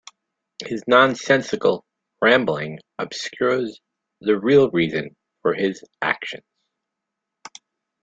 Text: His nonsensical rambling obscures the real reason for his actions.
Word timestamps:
His 0.65 0.83
nonsensical 0.87 1.85
rambling 2.23 2.79
obscures 2.97 3.79
the 4.19 4.35
real 4.39 4.71
reason 4.71 5.15
for 5.43 5.53
his 5.53 5.83
actions. 6.01 6.41